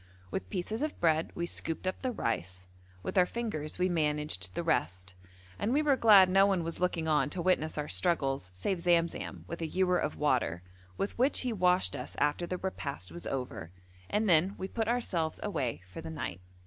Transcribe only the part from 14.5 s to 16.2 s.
we put ourselves away for the